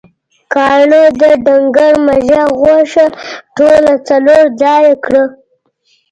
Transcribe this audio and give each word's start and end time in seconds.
کاڼهٔ 0.53 1.05
د 1.21 1.23
ډنګر 1.45 1.93
مږهٔ 2.07 2.43
غوښه 2.59 3.05
ټوله 3.57 3.93
څلور 4.07 4.43
ځایه 4.61 4.93
کړه. 5.05 5.23